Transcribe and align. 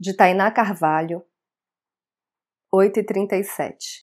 de 0.00 0.16
Tainá 0.16 0.50
Carvalho, 0.50 1.22
8h37. 2.72 4.02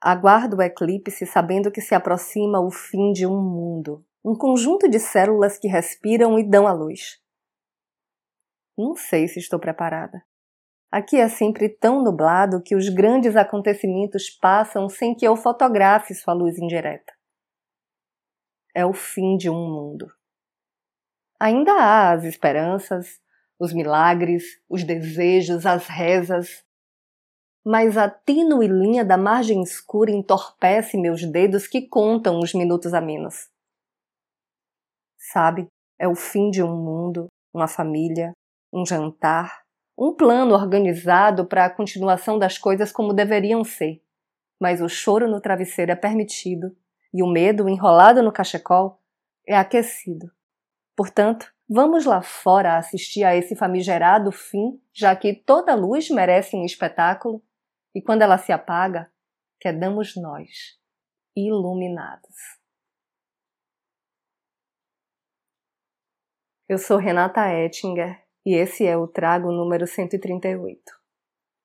Aguardo 0.00 0.58
o 0.58 0.62
eclipse 0.62 1.26
sabendo 1.26 1.72
que 1.72 1.80
se 1.80 1.92
aproxima 1.92 2.60
o 2.60 2.70
fim 2.70 3.10
de 3.10 3.26
um 3.26 3.42
mundo, 3.42 4.06
um 4.24 4.36
conjunto 4.38 4.88
de 4.88 5.00
células 5.00 5.58
que 5.58 5.66
respiram 5.66 6.38
e 6.38 6.48
dão 6.48 6.68
a 6.68 6.72
luz. 6.72 7.20
Não 8.78 8.94
sei 8.94 9.26
se 9.26 9.40
estou 9.40 9.58
preparada. 9.58 10.24
Aqui 10.88 11.16
é 11.16 11.28
sempre 11.28 11.68
tão 11.68 12.00
nublado 12.00 12.62
que 12.62 12.76
os 12.76 12.88
grandes 12.88 13.34
acontecimentos 13.34 14.30
passam 14.30 14.88
sem 14.88 15.16
que 15.16 15.26
eu 15.26 15.34
fotografe 15.34 16.14
sua 16.14 16.32
luz 16.32 16.56
indireta. 16.56 17.12
É 18.72 18.86
o 18.86 18.92
fim 18.92 19.36
de 19.36 19.50
um 19.50 19.68
mundo. 19.68 20.19
Ainda 21.40 21.72
há 21.72 22.12
as 22.12 22.24
esperanças, 22.24 23.18
os 23.58 23.72
milagres, 23.72 24.44
os 24.68 24.84
desejos, 24.84 25.64
as 25.64 25.86
rezas. 25.86 26.62
Mas 27.64 27.96
a 27.96 28.10
tênue 28.10 28.68
linha 28.68 29.02
da 29.02 29.16
margem 29.16 29.62
escura 29.62 30.10
entorpece 30.10 30.98
meus 30.98 31.24
dedos 31.24 31.66
que 31.66 31.88
contam 31.88 32.40
os 32.40 32.52
minutos 32.52 32.92
a 32.92 33.00
menos. 33.00 33.48
Sabe, 35.16 35.66
é 35.98 36.06
o 36.06 36.14
fim 36.14 36.50
de 36.50 36.62
um 36.62 36.76
mundo, 36.76 37.28
uma 37.54 37.66
família, 37.66 38.32
um 38.70 38.84
jantar, 38.84 39.62
um 39.96 40.14
plano 40.14 40.54
organizado 40.54 41.46
para 41.46 41.64
a 41.64 41.70
continuação 41.70 42.38
das 42.38 42.58
coisas 42.58 42.92
como 42.92 43.14
deveriam 43.14 43.64
ser. 43.64 44.02
Mas 44.60 44.82
o 44.82 44.88
choro 44.90 45.26
no 45.26 45.40
travesseiro 45.40 45.90
é 45.90 45.96
permitido 45.96 46.76
e 47.14 47.22
o 47.22 47.26
medo 47.26 47.66
enrolado 47.66 48.22
no 48.22 48.30
cachecol 48.30 49.00
é 49.46 49.56
aquecido. 49.56 50.30
Portanto, 51.00 51.50
vamos 51.66 52.04
lá 52.04 52.20
fora 52.20 52.76
assistir 52.76 53.24
a 53.24 53.34
esse 53.34 53.56
famigerado 53.56 54.30
fim, 54.30 54.78
já 54.92 55.16
que 55.16 55.34
toda 55.34 55.74
luz 55.74 56.10
merece 56.10 56.54
um 56.54 56.62
espetáculo, 56.62 57.42
e 57.94 58.02
quando 58.02 58.20
ela 58.20 58.36
se 58.36 58.52
apaga, 58.52 59.10
quedamos 59.58 60.14
nós, 60.14 60.78
iluminados. 61.34 62.36
Eu 66.68 66.76
sou 66.76 66.98
Renata 66.98 67.50
Ettinger 67.50 68.22
e 68.44 68.54
esse 68.54 68.86
é 68.86 68.94
o 68.94 69.08
Trago 69.08 69.50
número 69.50 69.86
138. 69.86 70.99